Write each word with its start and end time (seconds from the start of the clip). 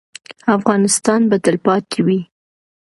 افغانستان 0.57 1.21
به 1.29 1.37
تلپاتې 1.45 1.99
وي 2.05 2.19